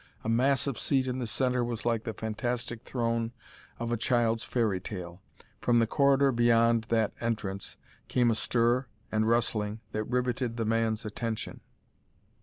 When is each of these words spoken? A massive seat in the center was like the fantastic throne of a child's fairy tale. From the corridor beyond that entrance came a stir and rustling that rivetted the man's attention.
A 0.23 0.29
massive 0.29 0.79
seat 0.79 1.05
in 1.05 1.19
the 1.19 1.27
center 1.27 1.63
was 1.63 1.85
like 1.85 2.05
the 2.05 2.13
fantastic 2.15 2.81
throne 2.81 3.33
of 3.77 3.91
a 3.91 3.97
child's 3.97 4.43
fairy 4.43 4.79
tale. 4.79 5.21
From 5.59 5.77
the 5.77 5.85
corridor 5.85 6.31
beyond 6.31 6.85
that 6.89 7.13
entrance 7.21 7.77
came 8.07 8.31
a 8.31 8.35
stir 8.35 8.87
and 9.11 9.27
rustling 9.29 9.79
that 9.91 10.05
rivetted 10.05 10.57
the 10.57 10.65
man's 10.65 11.05
attention. 11.05 11.61